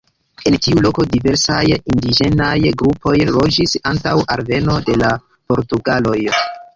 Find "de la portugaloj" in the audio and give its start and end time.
4.89-6.17